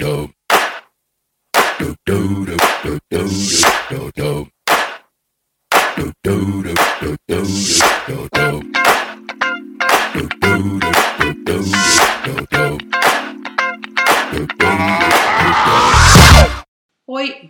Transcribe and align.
Hoi, 0.00 0.34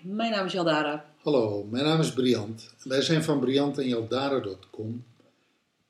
mijn 0.03 0.31
naam 0.31 0.47
is 0.47 0.53
Jaldara. 0.53 1.05
Hallo, 1.23 1.67
mijn 1.71 1.85
naam 1.85 2.01
is 2.01 2.13
Briant. 2.13 2.75
Wij 2.83 3.03
zijn 3.03 3.25
van 3.25 3.41
Briant 3.41 3.79
en 3.79 3.89
Jaldara.com. 3.89 5.05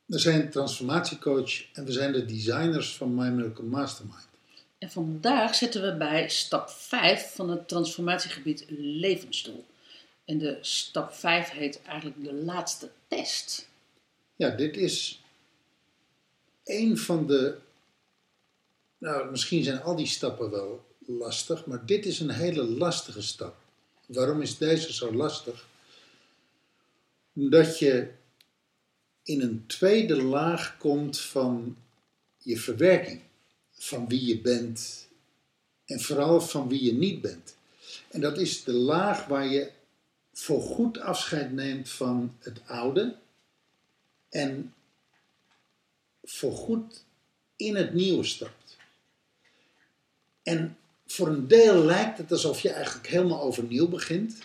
We 0.04 0.18
zijn 0.18 0.50
transformatiecoach 0.50 1.72
en 1.72 1.84
we 1.84 1.92
zijn 1.92 2.12
de 2.12 2.24
designers 2.24 2.96
van 2.96 3.14
My 3.14 3.28
Miracle 3.28 3.64
Mastermind. 3.64 4.29
En 4.80 4.90
vandaag 4.90 5.54
zitten 5.54 5.82
we 5.82 5.96
bij 5.96 6.28
stap 6.28 6.70
5 6.70 7.34
van 7.34 7.50
het 7.50 7.68
transformatiegebied 7.68 8.64
levensdoel. 8.78 9.64
En 10.24 10.38
de 10.38 10.58
stap 10.60 11.12
5 11.12 11.50
heet 11.50 11.82
eigenlijk 11.82 12.24
de 12.24 12.32
laatste 12.32 12.90
test. 13.08 13.68
Ja, 14.36 14.50
dit 14.50 14.76
is 14.76 15.22
een 16.64 16.98
van 16.98 17.26
de. 17.26 17.58
Nou, 18.98 19.30
misschien 19.30 19.62
zijn 19.62 19.82
al 19.82 19.96
die 19.96 20.06
stappen 20.06 20.50
wel 20.50 20.86
lastig, 21.06 21.66
maar 21.66 21.86
dit 21.86 22.06
is 22.06 22.20
een 22.20 22.30
hele 22.30 22.64
lastige 22.64 23.22
stap. 23.22 23.56
Waarom 24.06 24.42
is 24.42 24.58
deze 24.58 24.92
zo 24.92 25.14
lastig? 25.14 25.66
Omdat 27.34 27.78
je 27.78 28.10
in 29.22 29.40
een 29.40 29.66
tweede 29.66 30.22
laag 30.22 30.76
komt 30.76 31.20
van 31.20 31.76
je 32.38 32.58
verwerking, 32.58 33.20
van 33.82 34.08
wie 34.08 34.26
je 34.26 34.40
bent 34.40 35.08
en 35.84 36.00
vooral 36.00 36.40
van 36.40 36.68
wie 36.68 36.84
je 36.84 36.92
niet 36.92 37.20
bent. 37.20 37.56
En 38.08 38.20
dat 38.20 38.38
is 38.38 38.64
de 38.64 38.72
laag 38.72 39.26
waar 39.26 39.46
je 39.46 39.70
voorgoed 40.32 40.98
afscheid 40.98 41.52
neemt 41.52 41.88
van 41.88 42.36
het 42.38 42.60
oude 42.66 43.16
en 44.28 44.74
voorgoed 46.22 47.04
in 47.56 47.76
het 47.76 47.94
nieuwe 47.94 48.24
stapt. 48.24 48.76
En 50.42 50.76
voor 51.06 51.28
een 51.28 51.48
deel 51.48 51.84
lijkt 51.84 52.18
het 52.18 52.32
alsof 52.32 52.60
je 52.60 52.70
eigenlijk 52.70 53.06
helemaal 53.06 53.42
overnieuw 53.42 53.88
begint. 53.88 54.38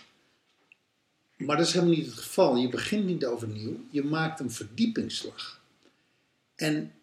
Maar 1.36 1.56
dat 1.56 1.66
is 1.66 1.72
helemaal 1.72 1.94
niet 1.94 2.06
het 2.06 2.14
geval. 2.14 2.56
Je 2.56 2.68
begint 2.68 3.04
niet 3.04 3.24
overnieuw. 3.24 3.80
Je 3.90 4.04
maakt 4.04 4.40
een 4.40 4.50
verdiepingsslag. 4.50 5.60
En 6.54 6.95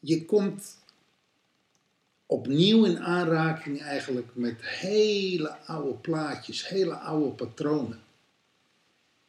je 0.00 0.24
komt 0.24 0.78
opnieuw 2.26 2.84
in 2.84 3.00
aanraking 3.00 3.82
eigenlijk 3.82 4.28
met 4.32 4.56
hele 4.60 5.56
oude 5.56 5.94
plaatjes, 5.94 6.68
hele 6.68 6.94
oude 6.94 7.30
patronen. 7.30 8.00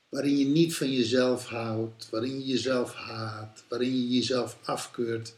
Waarin 0.10 0.38
je 0.38 0.46
niet 0.46 0.76
van 0.76 0.92
jezelf 0.92 1.46
houdt, 1.46 2.10
waarin 2.10 2.40
je 2.40 2.46
jezelf 2.46 2.94
haat, 2.94 3.64
waarin 3.68 3.96
je 3.96 4.10
jezelf 4.10 4.58
afkeurt, 4.64 5.36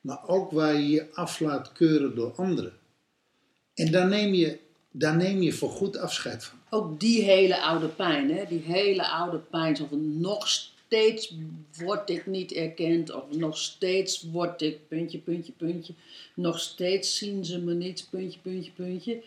maar 0.00 0.28
ook 0.28 0.50
waar 0.50 0.74
je 0.74 0.90
je 0.90 1.14
af 1.14 1.40
laat 1.40 1.72
keuren 1.72 2.14
door 2.14 2.32
anderen. 2.34 2.72
En 3.74 3.92
daar 3.92 4.08
neem 4.08 4.34
je, 4.34 4.58
daar 4.90 5.16
neem 5.16 5.42
je 5.42 5.52
voor 5.52 5.70
goed 5.70 5.96
afscheid 5.96 6.44
van. 6.44 6.58
Ook 6.70 7.00
die 7.00 7.22
hele 7.22 7.62
oude 7.62 7.88
pijn, 7.88 8.30
hè? 8.30 8.44
die 8.48 8.62
hele 8.62 9.08
oude 9.08 9.38
pijn. 9.38 9.76
Zo 9.76 9.86
van 9.86 10.20
nog 10.20 10.48
steeds 10.90 11.34
word 11.76 12.10
ik 12.10 12.26
niet 12.26 12.52
erkend. 12.52 13.12
Of 13.12 13.24
nog 13.30 13.58
steeds 13.58 14.22
word 14.22 14.62
ik, 14.62 14.88
puntje, 14.88 15.18
puntje, 15.18 15.52
puntje. 15.52 15.94
Nog 16.34 16.60
steeds 16.60 17.16
zien 17.16 17.44
ze 17.44 17.58
me 17.58 17.74
niet, 17.74 18.06
puntje, 18.10 18.40
puntje, 18.40 18.70
puntje. 18.72 19.22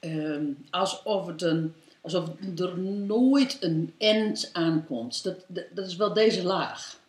Ehm, 0.00 0.44
alsof, 0.70 1.26
het 1.26 1.42
een, 1.42 1.74
alsof 2.00 2.28
er 2.56 2.78
nooit 2.78 3.56
een 3.60 3.94
end 3.98 4.50
aankomt. 4.52 5.22
Dat, 5.22 5.44
dat, 5.46 5.64
dat 5.74 5.86
is 5.86 5.96
wel 5.96 6.12
deze 6.12 6.42
laag. 6.42 7.00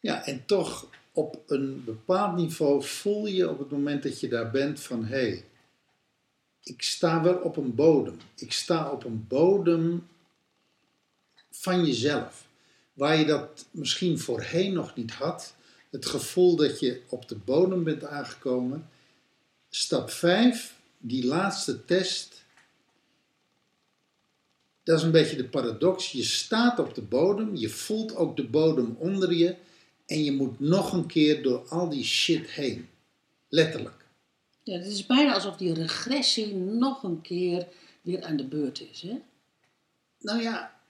Ja, 0.00 0.24
en 0.24 0.44
toch 0.46 0.88
op 1.12 1.42
een 1.46 1.84
bepaald 1.84 2.36
niveau 2.36 2.82
voel 2.82 3.26
je 3.26 3.50
op 3.50 3.58
het 3.58 3.70
moment 3.70 4.02
dat 4.02 4.20
je 4.20 4.28
daar 4.28 4.50
bent 4.50 4.80
van 4.80 5.04
hé, 5.04 5.16
hey, 5.16 5.44
ik 6.62 6.82
sta 6.82 7.22
wel 7.22 7.36
op 7.36 7.56
een 7.56 7.74
bodem. 7.74 8.18
Ik 8.36 8.52
sta 8.52 8.90
op 8.90 9.04
een 9.04 9.24
bodem 9.28 10.06
van 11.50 11.84
jezelf. 11.84 12.45
Waar 12.96 13.18
je 13.18 13.24
dat 13.24 13.66
misschien 13.70 14.18
voorheen 14.18 14.72
nog 14.72 14.94
niet 14.94 15.10
had. 15.10 15.54
Het 15.90 16.06
gevoel 16.06 16.56
dat 16.56 16.80
je 16.80 17.02
op 17.08 17.28
de 17.28 17.36
bodem 17.36 17.84
bent 17.84 18.04
aangekomen. 18.04 18.88
Stap 19.68 20.10
5, 20.10 20.76
die 20.98 21.26
laatste 21.26 21.84
test. 21.84 22.44
Dat 24.82 24.98
is 24.98 25.04
een 25.04 25.10
beetje 25.10 25.36
de 25.36 25.48
paradox. 25.48 26.12
Je 26.12 26.22
staat 26.22 26.78
op 26.78 26.94
de 26.94 27.02
bodem, 27.02 27.56
je 27.56 27.68
voelt 27.68 28.16
ook 28.16 28.36
de 28.36 28.46
bodem 28.46 28.96
onder 28.98 29.32
je. 29.34 29.56
En 30.06 30.24
je 30.24 30.32
moet 30.32 30.60
nog 30.60 30.92
een 30.92 31.06
keer 31.06 31.42
door 31.42 31.68
al 31.68 31.88
die 31.88 32.04
shit 32.04 32.50
heen. 32.50 32.88
Letterlijk. 33.48 34.04
Ja, 34.62 34.78
het 34.78 34.86
is 34.86 35.06
bijna 35.06 35.34
alsof 35.34 35.56
die 35.56 35.74
regressie 35.74 36.54
nog 36.54 37.02
een 37.02 37.20
keer 37.20 37.66
weer 38.02 38.22
aan 38.22 38.36
de 38.36 38.46
beurt 38.46 38.80
is. 38.80 39.00
Hè? 39.00 39.18
Nou 40.18 40.42
ja, 40.42 40.80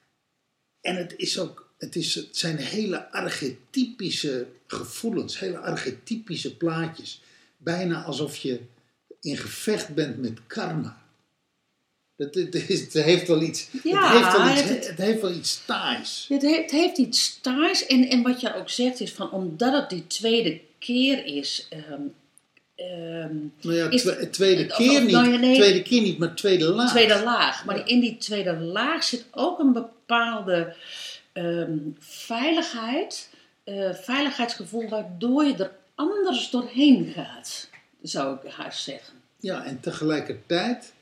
en 0.81 0.97
het, 0.97 1.15
is 1.17 1.39
ook, 1.39 1.66
het, 1.79 1.97
is, 1.97 2.15
het 2.15 2.37
zijn 2.37 2.57
hele 2.57 3.11
archetypische 3.13 4.47
gevoelens, 4.67 5.39
hele 5.39 5.59
archetypische 5.59 6.57
plaatjes. 6.57 7.21
Bijna 7.57 8.03
alsof 8.03 8.37
je 8.37 8.61
in 9.21 9.37
gevecht 9.37 9.95
bent 9.95 10.19
met 10.19 10.39
karma. 10.47 11.05
Het, 12.17 12.35
het, 12.35 12.93
heeft 12.93 13.29
wel 13.29 13.43
iets, 13.43 13.69
Ja, 13.83 14.13
het, 14.13 14.23
heeft 14.23 14.37
wel 14.37 14.51
iets, 14.53 14.63
het- 14.63 14.87
het 14.89 14.99
heeft 14.99 15.21
wel 15.21 15.33
iets 15.33 15.65
taais. 15.67 16.27
Het 16.29 16.43
heeft, 16.43 16.61
het 16.61 16.71
heeft 16.71 16.99
iets 16.99 17.41
taais. 17.41 17.87
En, 17.87 18.09
en 18.09 18.23
wat 18.23 18.41
je 18.41 18.55
ook 18.55 18.69
zegt 18.71 19.01
is 19.01 19.13
van 19.13 19.31
omdat 19.31 19.73
het 19.73 19.91
die 19.91 20.07
tweede 20.07 20.61
keer 20.79 21.25
is. 21.25 21.67
ehm, 21.71 22.01
ehm, 22.75 23.35
Nou 23.61 23.75
ja, 23.77 23.91
Is- 23.91 24.01
twe- 24.03 24.31
tweede 24.31 24.67
keer 24.67 24.91
of- 24.91 25.03
niet, 25.03 25.11
nou 25.11 25.31
ja, 25.31 25.37
nee. 25.39 25.55
tweede 25.55 25.83
keer 25.83 26.03
niet, 26.03 26.19
maar 26.19 26.35
tweede 26.35 26.65
laag. 26.65 26.91
tweede 26.91 27.23
laag. 27.23 27.65
Maar 27.65 27.77
Ja. 27.79 27.85
in 27.87 28.01
die 28.01 28.17
tweede 28.19 28.57
laag 28.57 29.05
zit 29.05 29.25
ook 29.31 29.59
een 29.59 29.73
bepaalde 29.73 30.75
ehm, 31.37 31.77
veiligheid. 31.99 33.29
eh, 33.65 33.95
veiligheidsgevoel 33.95 34.89
waardoor 34.89 35.45
je 35.45 35.55
er 35.57 35.71
anders 35.95 36.51
doorheen 36.51 37.13
gaat. 37.15 37.69
Zou 38.03 38.37
ik 38.37 38.51
haast 38.53 38.83
zeggen. 38.83 39.15
Ja, 39.41 39.65
en 39.65 39.81
tegelijkertijd 39.81 40.93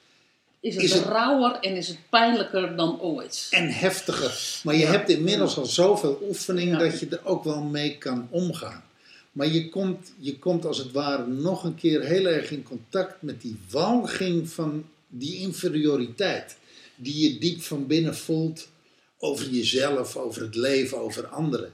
Is 0.61 0.75
het, 0.75 0.85
Is 0.85 0.93
het- 0.93 1.05
rauwer 1.05 1.59
en 1.61 1.77
is 1.77 1.89
het 1.89 1.99
pijnlijker 2.11 2.77
dan 2.77 3.01
ooit. 3.01 3.47
en 3.51 3.69
heftiger. 3.69 4.61
Maar 4.65 4.75
je 4.75 4.81
Ja. 4.81 4.91
hebt 4.91 5.09
inmiddels 5.09 5.57
al 5.57 5.65
zoveel 5.67 6.19
oefening 6.29 6.71
Ja. 6.71 6.79
dat 6.79 7.01
je 7.01 7.09
er 7.09 7.25
ook 7.25 7.45
wel 7.45 7.63
mee 7.63 7.99
kan 7.99 8.27
omgaan. 8.31 8.85
Maar 9.33 9.47
je 9.47 9.69
komt, 9.69 10.13
je 10.19 10.39
komt 10.39 10.65
als 10.65 10.79
het 10.79 10.93
ware 10.93 11.27
nog 11.27 11.65
een 11.65 11.75
keer 11.75 12.01
heel 12.03 12.27
erg 12.27 12.51
in 12.51 12.63
contact 12.63 13.23
met 13.23 13.41
die 13.41 13.59
walging 13.71 14.51
van 14.51 14.85
die 15.09 15.39
inferioriteit. 15.39 16.57
Die 16.97 17.33
je 17.33 17.39
diep 17.39 17.63
van 17.63 17.87
binnen 17.87 18.17
voelt 18.17 18.69
over 19.25 19.49
jezelf, 19.49 20.17
over 20.17 20.43
het 20.43 20.55
leven, 20.55 20.99
over 20.99 21.27
anderen. 21.27 21.73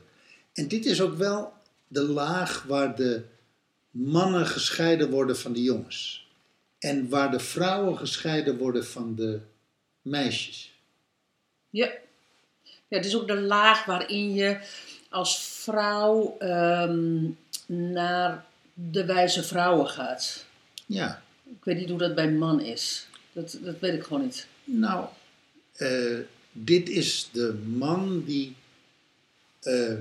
En 0.53 0.69
dit 0.69 0.87
is 0.87 1.01
ook 1.01 1.17
wel 1.17 1.53
de 1.89 2.03
laag 2.03 2.63
waar 2.63 2.97
de 2.97 3.23
mannen 3.91 4.47
gescheiden 4.47 5.11
worden 5.11 5.39
van 5.39 5.53
de 5.53 5.63
jongens. 5.63 6.29
En 6.79 7.09
waar 7.09 7.31
de 7.31 7.41
vrouwen 7.41 7.99
gescheiden 7.99 8.59
worden 8.59 8.87
van 8.87 9.15
de 9.15 9.41
meisjes. 10.03 10.73
Ja. 11.71 11.91
ja, 12.63 12.97
het 12.97 13.05
is 13.05 13.17
ook 13.17 13.27
de 13.27 13.41
laag 13.41 13.85
waarin 13.85 14.35
je 14.35 14.59
als 15.09 15.43
vrouw 15.43 16.37
ehm, 16.39 17.29
naar 17.67 18.45
de 18.75 19.05
wijze 19.05 19.43
vrouwen 19.43 19.89
gaat. 19.89 20.47
Ja, 20.87 21.23
Ik 21.45 21.65
weet 21.65 21.77
niet 21.77 21.89
hoe 21.89 21.99
dat 21.99 22.15
bij 22.15 22.31
man 22.31 22.61
is. 22.61 23.07
Dat, 23.33 23.59
dat 23.63 23.79
weet 23.79 23.95
ik 23.95 24.03
gewoon 24.03 24.23
niet. 24.23 24.47
nou, 24.65 25.07
eh, 25.77 26.19
dit 26.53 26.89
is 26.89 27.29
de 27.33 27.55
man 27.77 28.25
die 28.25 28.55
eh, 29.61 29.95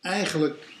eigenlijk 0.00 0.76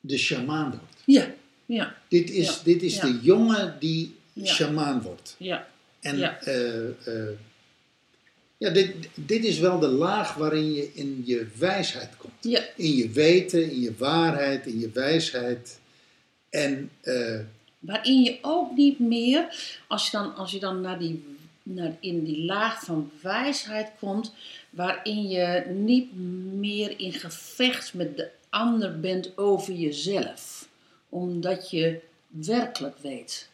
de 0.00 0.18
sjamaan 0.18 0.70
wordt. 0.70 1.02
Ja, 1.06 1.34
ja, 1.66 1.96
Dit 2.08 2.30
is, 2.30 2.46
Ja, 2.46 2.54
dit 2.64 2.82
is 2.82 2.94
ja. 2.94 3.02
de 3.02 3.18
jongen 3.22 3.76
die 3.80 4.14
Ja. 4.32 4.46
sjamaan 4.54 5.02
wordt. 5.02 5.34
ja. 5.38 5.68
En 6.00 6.18
Ja. 6.18 6.40
eh, 6.40 6.88
eh, 6.88 7.38
ja, 8.58 8.70
dit, 8.70 8.94
dit 9.14 9.44
is 9.44 9.58
wel 9.58 9.78
de 9.78 9.88
laag 9.88 10.34
waarin 10.34 10.72
je 10.72 10.90
in 10.94 11.22
je 11.26 11.46
wijsheid 11.58 12.16
komt. 12.16 12.32
Ja, 12.40 12.62
In 12.76 12.96
je 12.96 13.10
weten, 13.10 13.70
in 13.70 13.80
je 13.80 13.94
waarheid, 13.96 14.66
in 14.66 14.78
je 14.80 14.90
wijsheid. 14.90 15.80
En 16.50 16.90
waarin 17.78 18.22
je 18.22 18.38
ook 18.42 18.76
niet 18.76 18.98
meer, 18.98 19.46
als 19.88 20.04
je 20.04 20.10
dan, 20.10 20.34
als 20.34 20.50
je 20.52 20.58
dan 20.58 20.80
naar 20.80 20.98
die, 20.98 21.33
naar, 21.66 21.96
in 22.00 22.24
die 22.24 22.44
laag 22.44 22.84
van 22.84 23.10
wijsheid 23.22 23.90
komt, 23.98 24.32
waarin 24.70 25.28
je 25.28 25.64
niet 25.74 26.16
meer 26.52 27.00
in 27.00 27.12
gevecht 27.12 27.94
met 27.94 28.16
de 28.16 28.30
ander 28.50 29.00
bent 29.00 29.38
over 29.38 29.74
jezelf. 29.74 30.68
Omdat 31.08 31.70
je 31.70 32.00
werkelijk 32.26 32.98
weet 32.98 33.48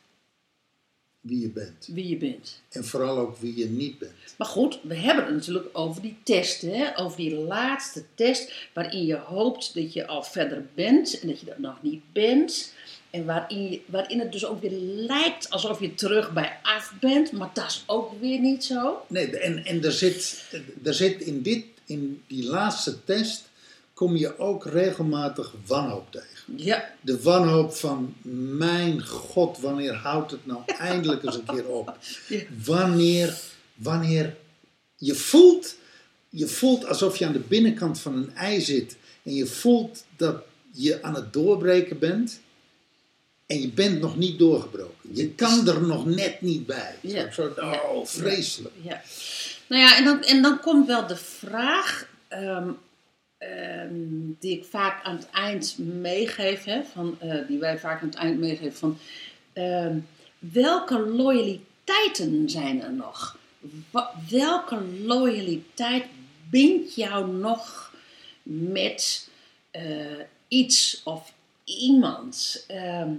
Wie 1.21 1.41
je 1.41 1.49
bent. 1.49 1.89
wie 1.93 2.09
je 2.09 2.17
bent. 2.17 2.63
En 2.71 2.85
vooral 2.85 3.19
ook 3.19 3.37
wie 3.37 3.59
je 3.59 3.67
niet 3.67 3.99
bent. 3.99 4.13
Maar 4.39 4.49
goed, 4.49 4.79
we 4.83 4.95
hebben 4.95 5.25
het 5.25 5.35
natuurlijk 5.35 5.69
over 5.73 6.03
die 6.03 6.17
test, 6.23 6.63
hè? 6.63 6.99
over 6.99 7.17
die 7.17 7.35
laatste 7.35 8.05
test, 8.15 8.69
waarin 8.73 9.07
je 9.07 9.17
hoopt 9.17 9.75
dat 9.75 9.93
je 9.93 10.07
al 10.07 10.23
verder 10.23 10.67
bent 10.75 11.21
en 11.21 11.29
dat 11.29 11.41
je 11.41 11.47
dat 11.47 11.59
nog 11.59 11.83
niet 11.83 12.03
bent. 12.13 12.75
En 13.11 13.25
waarin, 13.25 13.71
je, 13.71 13.81
waarin 13.87 14.19
het 14.19 14.33
dus 14.33 14.47
ook 14.47 14.61
weer 14.61 14.79
lijkt 14.95 15.51
alsof 15.51 15.81
je 15.81 15.95
terug 15.95 16.33
bij 16.33 16.59
af 16.63 16.93
bent, 17.01 17.33
maar 17.33 17.51
dat 17.53 17.67
is 17.67 17.85
ook 17.87 18.21
weer 18.21 18.41
niet 18.41 18.65
zo. 18.65 19.03
Nee, 19.07 19.39
en, 19.39 19.65
en 19.65 19.85
er 19.85 19.93
zit, 19.93 20.45
er 20.85 20.95
zit 20.95 21.21
in, 21.21 21.43
dit, 21.43 21.65
in 21.87 22.23
die 22.27 22.45
laatste 22.45 23.05
test 23.05 23.49
kom 23.95 24.17
je 24.17 24.39
ook 24.39 24.65
regelmatig 24.65 25.55
wanhoop 25.67 26.13
tegen. 26.13 26.57
Ja, 26.57 26.91
De 27.01 27.23
wanhoop 27.23 27.73
van, 27.75 28.15
mijn 28.57 29.07
god, 29.07 29.59
wanneer 29.59 29.95
houdt 29.95 30.31
het 30.31 30.47
nou 30.47 30.61
eindelijk 30.67 31.23
eens 31.23 31.35
een 31.35 31.45
keer 31.45 31.67
op? 31.67 31.97
Ja. 32.29 32.41
Wanneer, 32.65 33.39
wanneer 33.75 34.37
je 34.97 35.15
voelt, 35.15 35.77
je 36.29 36.47
voelt 36.47 36.87
alsof 36.87 37.17
je 37.17 37.27
aan 37.27 37.33
de 37.33 37.39
binnenkant 37.39 38.01
van 38.01 38.17
een 38.17 38.35
ei 38.35 38.61
zit 38.61 38.97
en 39.23 39.35
je 39.35 39.47
voelt 39.47 40.05
dat 40.17 40.43
je 40.73 41.03
aan 41.03 41.15
het 41.15 41.33
doorbreken 41.33 41.99
bent 41.99 42.41
en 43.51 43.61
je 43.61 43.69
bent 43.69 44.01
nog 44.01 44.17
niet 44.17 44.39
doorgebroken. 44.39 45.15
Je 45.15 45.29
kan 45.31 45.69
er 45.69 45.83
nog 45.83 46.07
net 46.07 46.41
niet 46.41 46.67
bij. 46.67 46.95
Ja. 47.01 47.31
Zo, 47.33 47.53
oh, 47.57 48.07
vreselijk. 48.07 48.75
ja. 48.83 49.03
Nou 49.67 49.83
ja, 49.83 49.97
en 49.97 50.05
dan, 50.05 50.23
en 50.23 50.43
dan 50.43 50.61
komt 50.61 50.87
wel 50.87 51.07
de 51.07 51.17
vraag, 51.17 52.09
ehm, 52.29 52.69
ehm, 53.39 53.89
die 54.41 54.57
ik 54.59 54.65
vaak 54.65 55.05
aan 55.05 55.17
het 55.17 55.31
eind 55.31 55.79
meegeef, 55.79 56.65
hè, 56.65 56.83
van, 56.93 57.17
eh, 57.21 57.47
die 57.49 57.59
wij 57.59 57.79
vaak 57.79 58.01
aan 58.03 58.09
het 58.09 58.17
eind 58.17 58.39
meegeven, 58.39 58.75
van 58.79 58.99
ehm, 59.53 59.99
welke 60.39 60.99
loyaliteiten 60.99 62.51
zijn 62.51 62.83
er 62.83 62.93
nog? 62.93 63.39
Wa- 63.91 64.11
welke 64.31 64.79
loyaliteit 65.05 66.05
bindt 66.51 66.95
jou 66.95 67.33
nog 67.33 67.93
met 68.43 69.29
eh, 69.71 69.83
iets 70.49 71.01
of 71.05 71.33
iemand? 71.65 72.65
Ehm, 72.69 73.11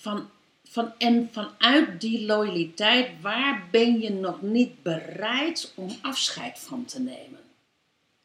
van, 0.00 0.30
van, 0.64 0.92
en 0.98 1.28
vanuit 1.32 2.00
die 2.00 2.26
loyaliteit, 2.26 3.08
waar 3.20 3.68
ben 3.70 4.00
je 4.00 4.10
nog 4.10 4.42
niet 4.42 4.82
bereid 4.82 5.72
om 5.74 5.96
afscheid 6.02 6.58
van 6.58 6.84
te 6.84 7.00
nemen? 7.00 7.38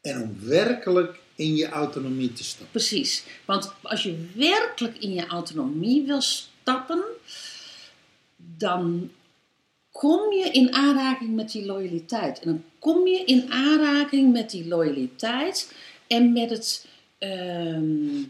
En 0.00 0.22
om 0.22 0.36
werkelijk 0.40 1.18
in 1.34 1.56
je 1.56 1.68
autonomie 1.68 2.32
te 2.32 2.44
stappen. 2.44 2.70
Precies. 2.70 3.24
Want 3.44 3.72
als 3.82 4.02
je 4.02 4.26
werkelijk 4.34 4.98
in 4.98 5.12
je 5.12 5.26
autonomie 5.26 6.06
wil 6.06 6.20
stappen, 6.20 7.02
dan 8.36 9.10
kom 9.90 10.32
je 10.32 10.50
in 10.50 10.74
aanraking 10.74 11.34
met 11.34 11.50
die 11.52 11.66
loyaliteit. 11.66 12.40
En 12.40 12.48
dan 12.48 12.64
kom 12.78 13.06
je 13.06 13.24
in 13.24 13.52
aanraking 13.52 14.32
met 14.32 14.50
die 14.50 14.66
loyaliteit 14.66 15.72
en 16.06 16.32
met, 16.32 16.50
het, 16.50 16.86
ehm, 17.18 18.22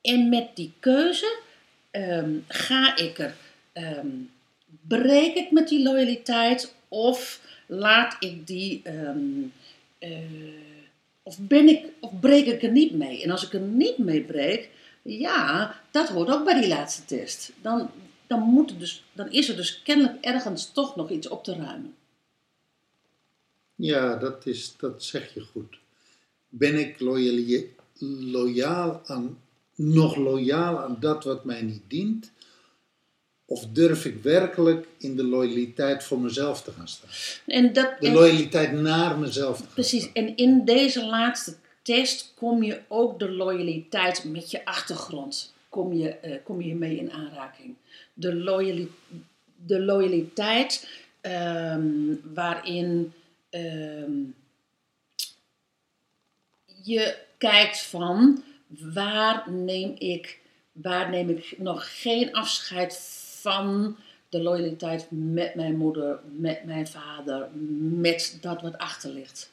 en 0.00 0.28
met 0.28 0.56
die 0.56 0.72
keuze. 0.80 1.44
Ehm, 1.96 2.38
ga 2.48 2.96
ik 2.96 3.18
er, 3.18 3.34
ehm, 3.72 4.08
breek 4.88 5.34
ik 5.34 5.50
met 5.50 5.68
die 5.68 5.82
loyaliteit 5.82 6.74
of 6.88 7.40
laat 7.66 8.16
ik 8.20 8.46
die, 8.46 8.82
eh, 9.98 10.10
of, 11.22 11.38
ben 11.38 11.68
ik, 11.68 11.86
of 12.00 12.20
breek 12.20 12.46
ik 12.46 12.62
er 12.62 12.70
niet 12.70 12.92
mee? 12.92 13.22
En 13.22 13.30
als 13.30 13.46
ik 13.46 13.52
er 13.52 13.60
niet 13.60 13.98
mee 13.98 14.22
breek, 14.22 14.70
ja, 15.02 15.74
dat 15.90 16.08
hoort 16.08 16.30
ook 16.30 16.44
bij 16.44 16.60
die 16.60 16.68
laatste 16.68 17.04
test. 17.04 17.52
Dan, 17.62 17.90
dan, 18.26 18.40
moet 18.40 18.70
er 18.70 18.78
dus, 18.78 19.04
dan 19.12 19.30
is 19.30 19.48
er 19.48 19.56
dus 19.56 19.82
kennelijk 19.82 20.24
ergens 20.24 20.72
toch 20.72 20.96
nog 20.96 21.10
iets 21.10 21.28
op 21.28 21.44
te 21.44 21.54
ruimen. 21.54 21.94
Ja, 23.74 24.16
dat, 24.16 24.46
is, 24.46 24.74
dat 24.76 25.04
zeg 25.04 25.34
je 25.34 25.40
goed. 25.40 25.78
Ben 26.48 26.78
ik 26.78 27.00
loyaal 28.30 29.02
aan, 29.06 29.38
nog 29.76 30.16
loyaal 30.16 30.78
aan 30.78 30.96
dat 31.00 31.24
wat 31.24 31.44
mij 31.44 31.62
niet 31.62 31.82
dient? 31.88 32.30
Of 33.44 33.66
durf 33.66 34.04
ik 34.04 34.22
werkelijk 34.22 34.86
in 34.98 35.16
de 35.16 35.24
loyaliteit 35.24 36.04
voor 36.04 36.20
mezelf 36.20 36.62
te 36.62 36.70
gaan 36.70 36.88
staan? 36.88 37.10
En 37.46 37.72
dat, 37.72 37.94
De 38.00 38.06
en- 38.06 38.12
loyaliteit 38.12 38.72
naar 38.72 39.18
mezelf 39.18 39.56
te 39.56 39.62
gaan 39.62 39.72
Precies, 39.72 40.02
staan. 40.02 40.14
en 40.14 40.36
in 40.36 40.64
deze 40.64 41.04
laatste 41.06 41.54
test 41.82 42.32
kom 42.34 42.62
je 42.62 42.80
ook 42.88 43.18
de 43.18 43.30
loyaliteit 43.30 44.24
met 44.24 44.50
je 44.50 44.64
achtergrond, 44.64 45.52
kom 45.68 45.92
je, 45.92 46.08
eh, 46.08 46.36
kom 46.44 46.60
je 46.62 46.74
mee 46.74 46.96
in 46.96 47.12
aanraking. 47.12 47.74
De, 48.14 48.34
loyali 48.34 48.90
de 49.66 49.80
loyaliteit 49.80 50.88
ehm, 51.20 51.88
waarin 52.34 53.12
ehm, 53.50 54.10
je 56.82 57.16
kijkt 57.38 57.82
van 57.82 58.42
waar 58.66 59.50
neem 59.50 59.94
ik, 59.98 60.40
waar 60.72 61.10
neem 61.10 61.28
ik 61.30 61.54
nog 61.58 62.00
geen 62.02 62.32
afscheid 62.32 62.96
van 63.40 63.96
de 64.28 64.42
loyaliteit 64.42 65.06
met 65.10 65.54
mijn 65.54 65.76
moeder, 65.76 66.20
met 66.32 66.64
mijn 66.64 66.86
vader, 66.88 67.48
met 68.00 68.38
dat 68.40 68.62
wat 68.62 68.78
achter 68.78 69.10
ligt. 69.10 69.50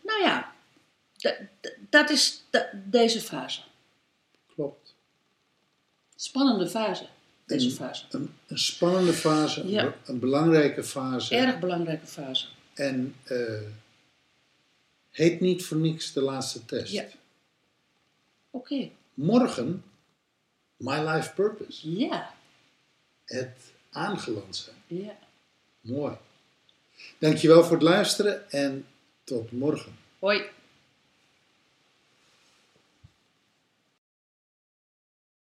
Nou 0.00 0.22
ja, 0.22 0.52
dat 1.90 2.10
is 2.10 2.44
deze 2.84 3.20
fase. 3.20 3.60
Klopt. 4.54 4.94
Spannende 6.16 6.68
fase, 6.68 7.06
deze 7.46 7.70
fase. 7.70 8.04
Een, 8.10 8.34
een 8.46 8.58
spannende 8.58 9.12
fase, 9.12 9.68
Ja. 9.68 9.84
een, 9.84 9.92
een 10.04 10.18
belangrijke 10.18 10.84
fase. 10.84 11.34
Erg 11.36 11.58
belangrijke 11.58 12.06
fase. 12.06 12.46
En 12.74 13.14
eh, 13.22 13.60
heet 15.10 15.40
niet 15.40 15.64
voor 15.64 15.76
niks 15.76 16.12
de 16.12 16.20
laatste 16.20 16.64
test. 16.64 16.92
Ja. 16.92 17.04
Oké, 18.54 18.90
Morgen, 19.14 19.84
My 20.76 20.98
Life 21.08 21.32
Purpose. 21.34 21.96
ja, 21.98 22.34
Het 23.24 23.72
aangeland 23.90 24.56
zijn. 24.56 24.76
ja. 24.86 25.16
Mooi. 25.80 26.16
Dankjewel 27.18 27.62
voor 27.64 27.72
het 27.72 27.82
luisteren 27.82 28.50
en 28.50 28.86
tot 29.24 29.52
morgen. 29.52 29.96
Hoi. 30.18 30.42